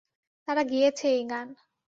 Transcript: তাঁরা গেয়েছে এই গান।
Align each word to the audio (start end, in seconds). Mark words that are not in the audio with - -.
তাঁরা 0.47 0.63
গেয়েছে 0.63 1.05
এই 1.09 1.23
গান। 1.29 1.47